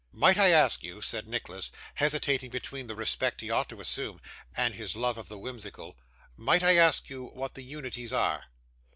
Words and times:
'Might 0.11 0.35
I 0.39 0.49
ask 0.49 0.81
you,' 0.81 0.99
said 1.03 1.27
Nicholas, 1.27 1.71
hesitating 1.93 2.49
between 2.49 2.87
the 2.87 2.95
respect 2.95 3.39
he 3.39 3.51
ought 3.51 3.69
to 3.69 3.79
assume, 3.81 4.19
and 4.57 4.73
his 4.73 4.95
love 4.95 5.15
of 5.19 5.27
the 5.27 5.37
whimsical, 5.37 5.95
'might 6.35 6.63
I 6.63 6.75
ask 6.75 7.07
you 7.11 7.25
what 7.27 7.53
the 7.53 7.61
unities 7.61 8.11
are? 8.11 8.45